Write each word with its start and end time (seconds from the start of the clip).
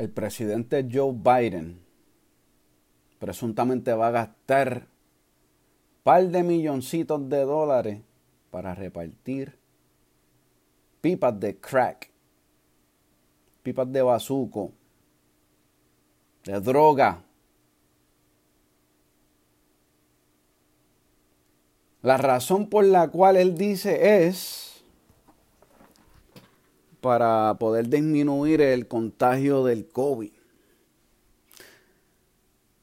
el 0.00 0.08
presidente 0.08 0.88
Joe 0.90 1.12
Biden 1.12 1.78
presuntamente 3.18 3.92
va 3.92 4.08
a 4.08 4.10
gastar 4.10 4.86
par 6.02 6.26
de 6.26 6.42
milloncitos 6.42 7.28
de 7.28 7.44
dólares 7.44 8.00
para 8.50 8.74
repartir 8.74 9.58
pipas 11.02 11.38
de 11.38 11.60
crack, 11.60 12.10
pipas 13.62 13.92
de 13.92 14.00
bazuco, 14.00 14.72
de 16.44 16.58
droga. 16.60 17.22
La 22.00 22.16
razón 22.16 22.70
por 22.70 22.86
la 22.86 23.08
cual 23.08 23.36
él 23.36 23.54
dice 23.54 24.26
es 24.26 24.69
para 27.00 27.56
poder 27.58 27.88
disminuir 27.88 28.60
el 28.60 28.86
contagio 28.86 29.64
del 29.64 29.88
COVID. 29.88 30.30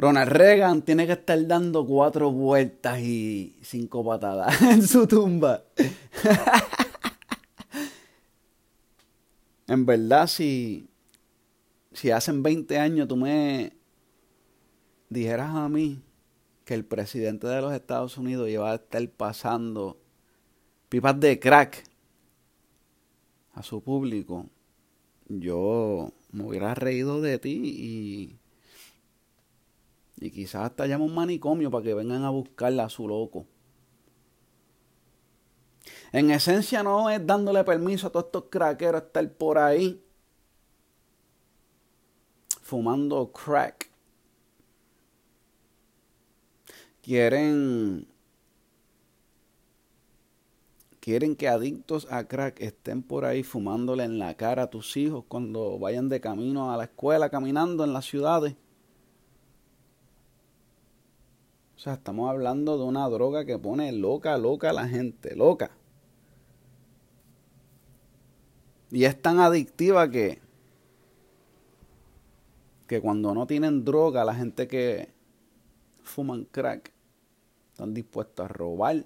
Ronald 0.00 0.32
Reagan 0.32 0.80
tiene 0.80 1.06
que 1.06 1.12
estar 1.12 1.46
dando 1.46 1.84
cuatro 1.84 2.32
vueltas 2.32 3.00
y 3.00 3.54
cinco 3.60 4.02
patadas 4.02 4.62
en 4.62 4.86
su 4.86 5.06
tumba. 5.06 5.62
en 9.66 9.84
verdad, 9.84 10.26
si, 10.26 10.88
si 11.92 12.10
hacen 12.10 12.42
20 12.42 12.78
años 12.78 13.08
tú 13.08 13.16
me 13.16 13.74
dijeras 15.10 15.54
a 15.54 15.68
mí 15.68 16.00
que 16.64 16.72
el 16.72 16.86
presidente 16.86 17.46
de 17.46 17.60
los 17.60 17.74
Estados 17.74 18.16
Unidos 18.16 18.48
iba 18.48 18.72
a 18.72 18.76
estar 18.76 19.06
pasando 19.10 20.00
pipas 20.88 21.20
de 21.20 21.38
crack 21.38 21.84
a 23.52 23.62
su 23.62 23.82
público, 23.82 24.46
yo 25.28 26.12
me 26.32 26.44
hubiera 26.44 26.74
reído 26.74 27.20
de 27.20 27.38
ti 27.38 27.60
y 27.64 28.40
y 30.20 30.30
quizás 30.30 30.66
hasta 30.66 30.86
llame 30.86 31.04
un 31.04 31.14
manicomio 31.14 31.70
para 31.70 31.82
que 31.82 31.94
vengan 31.94 32.24
a 32.24 32.30
buscarla 32.30 32.84
a 32.84 32.90
su 32.90 33.08
loco. 33.08 33.46
En 36.12 36.30
esencia 36.30 36.82
no 36.82 37.08
es 37.08 37.26
dándole 37.26 37.64
permiso 37.64 38.06
a 38.06 38.10
todos 38.10 38.26
estos 38.26 38.44
craqueros 38.50 39.02
estar 39.04 39.32
por 39.32 39.56
ahí 39.56 40.04
fumando 42.60 43.32
crack. 43.32 43.90
Quieren 47.00 48.06
quieren 51.00 51.34
que 51.34 51.48
adictos 51.48 52.06
a 52.10 52.24
crack 52.28 52.60
estén 52.60 53.02
por 53.02 53.24
ahí 53.24 53.42
fumándole 53.42 54.04
en 54.04 54.18
la 54.18 54.34
cara 54.34 54.64
a 54.64 54.70
tus 54.70 54.96
hijos 54.96 55.24
cuando 55.26 55.78
vayan 55.78 56.08
de 56.08 56.20
camino 56.20 56.72
a 56.72 56.76
la 56.76 56.84
escuela 56.84 57.30
caminando 57.30 57.84
en 57.84 57.92
las 57.92 58.04
ciudades. 58.04 58.54
O 61.76 61.78
sea, 61.78 61.94
estamos 61.94 62.28
hablando 62.28 62.76
de 62.76 62.84
una 62.84 63.08
droga 63.08 63.46
que 63.46 63.58
pone 63.58 63.90
loca, 63.92 64.36
loca 64.36 64.68
a 64.68 64.74
la 64.74 64.86
gente, 64.86 65.34
loca. 65.34 65.70
Y 68.90 69.04
es 69.04 69.20
tan 69.22 69.38
adictiva 69.38 70.10
que, 70.10 70.40
que 72.86 73.00
cuando 73.00 73.32
no 73.34 73.46
tienen 73.46 73.84
droga, 73.84 74.26
la 74.26 74.34
gente 74.34 74.68
que 74.68 75.08
fuman 76.02 76.44
crack 76.44 76.92
están 77.72 77.94
dispuestos 77.94 78.44
a 78.44 78.48
robar, 78.48 79.04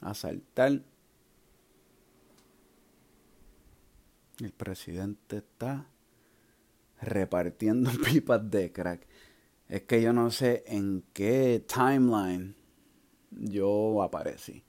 asaltar. 0.00 0.82
El 4.40 4.52
presidente 4.52 5.38
está 5.38 5.86
repartiendo 7.00 7.90
pipas 8.04 8.50
de 8.50 8.72
crack. 8.72 9.06
Es 9.68 9.82
que 9.82 10.00
yo 10.00 10.12
no 10.12 10.30
sé 10.30 10.64
en 10.66 11.04
qué 11.12 11.64
timeline 11.66 12.54
yo 13.30 14.02
aparecí. 14.02 14.64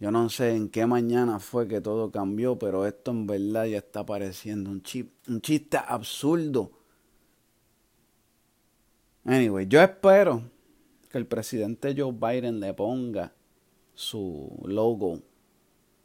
Yo 0.00 0.10
no 0.10 0.30
sé 0.30 0.56
en 0.56 0.70
qué 0.70 0.86
mañana 0.86 1.38
fue 1.38 1.68
que 1.68 1.80
todo 1.82 2.10
cambió, 2.10 2.58
pero 2.58 2.86
esto 2.86 3.10
en 3.10 3.26
verdad 3.26 3.66
ya 3.66 3.78
está 3.78 4.04
pareciendo 4.04 4.70
un, 4.70 4.82
chip, 4.82 5.12
un 5.28 5.42
chiste 5.42 5.76
absurdo. 5.76 6.72
Anyway, 9.24 9.66
yo 9.68 9.82
espero 9.82 10.42
que 11.10 11.18
el 11.18 11.26
presidente 11.26 11.94
Joe 11.96 12.12
Biden 12.12 12.60
le 12.60 12.72
ponga 12.72 13.34
su 14.00 14.58
logo 14.64 15.20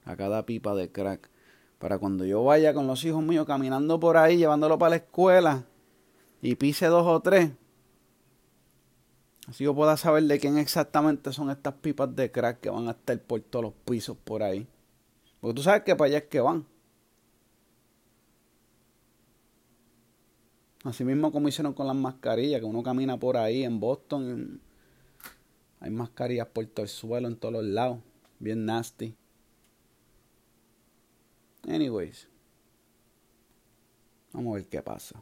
a 0.03 0.15
cada 0.15 0.45
pipa 0.45 0.75
de 0.75 0.91
crack. 0.91 1.29
Para 1.79 1.97
cuando 1.97 2.25
yo 2.25 2.43
vaya 2.43 2.73
con 2.73 2.87
los 2.87 3.03
hijos 3.05 3.23
míos 3.23 3.45
caminando 3.45 3.99
por 3.99 4.17
ahí, 4.17 4.37
llevándolo 4.37 4.77
para 4.77 4.91
la 4.91 4.95
escuela, 4.97 5.65
y 6.41 6.55
pise 6.55 6.87
dos 6.87 7.07
o 7.07 7.19
tres. 7.21 7.51
Así 9.47 9.63
yo 9.63 9.75
pueda 9.75 9.95
saber 9.95 10.23
de 10.23 10.39
quién 10.39 10.57
exactamente 10.57 11.31
son 11.31 11.49
estas 11.49 11.75
pipas 11.75 12.15
de 12.15 12.31
crack 12.31 12.59
que 12.59 12.69
van 12.69 12.87
a 12.87 12.91
estar 12.91 13.17
por 13.21 13.39
todos 13.41 13.65
los 13.65 13.73
pisos 13.85 14.17
por 14.17 14.43
ahí. 14.43 14.67
Porque 15.39 15.55
tú 15.55 15.63
sabes 15.63 15.83
que 15.83 15.95
para 15.95 16.07
allá 16.07 16.17
es 16.17 16.23
que 16.25 16.39
van. 16.39 16.65
Así 20.83 21.03
mismo 21.03 21.31
como 21.31 21.47
hicieron 21.47 21.73
con 21.73 21.87
las 21.87 21.95
mascarillas, 21.95 22.59
que 22.59 22.65
uno 22.65 22.83
camina 22.83 23.17
por 23.17 23.37
ahí 23.37 23.63
en 23.63 23.79
Boston. 23.79 24.61
Hay 25.85 25.91
mascarillas 25.91 26.47
por 26.47 26.65
todo 26.65 26.81
el 26.81 26.89
suelo, 26.89 27.27
en 27.27 27.35
todos 27.35 27.53
los 27.53 27.63
lados. 27.63 27.99
Bien 28.39 28.65
nasty. 28.65 29.15
Anyways. 31.67 32.27
Vamos 34.33 34.53
a 34.53 34.55
ver 34.55 34.67
qué 34.67 34.81
pasa. 34.81 35.21